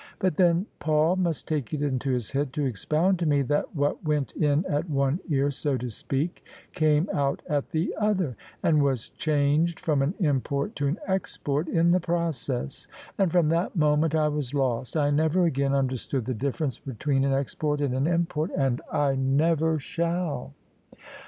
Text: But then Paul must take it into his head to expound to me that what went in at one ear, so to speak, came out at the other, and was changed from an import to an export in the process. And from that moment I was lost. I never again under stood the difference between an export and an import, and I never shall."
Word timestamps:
But 0.17 0.35
then 0.35 0.65
Paul 0.79 1.15
must 1.17 1.47
take 1.47 1.75
it 1.75 1.83
into 1.83 2.09
his 2.09 2.31
head 2.31 2.53
to 2.53 2.65
expound 2.65 3.19
to 3.19 3.27
me 3.27 3.43
that 3.43 3.75
what 3.75 4.03
went 4.03 4.35
in 4.35 4.65
at 4.65 4.89
one 4.89 5.19
ear, 5.29 5.51
so 5.51 5.77
to 5.77 5.91
speak, 5.91 6.43
came 6.73 7.07
out 7.13 7.43
at 7.47 7.69
the 7.69 7.93
other, 7.99 8.35
and 8.63 8.81
was 8.81 9.09
changed 9.09 9.79
from 9.79 10.01
an 10.01 10.15
import 10.19 10.75
to 10.77 10.87
an 10.87 10.97
export 11.05 11.67
in 11.67 11.91
the 11.91 11.99
process. 11.99 12.87
And 13.19 13.31
from 13.31 13.49
that 13.49 13.75
moment 13.75 14.15
I 14.15 14.27
was 14.29 14.55
lost. 14.55 14.97
I 14.97 15.11
never 15.11 15.45
again 15.45 15.75
under 15.75 15.97
stood 15.97 16.25
the 16.25 16.33
difference 16.33 16.79
between 16.79 17.23
an 17.23 17.33
export 17.33 17.79
and 17.79 17.93
an 17.93 18.07
import, 18.07 18.49
and 18.57 18.81
I 18.91 19.13
never 19.13 19.77
shall." 19.77 20.55